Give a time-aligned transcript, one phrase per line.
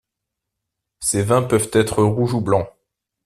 [0.99, 2.67] Ces vins peuvent être rouge ou blanc.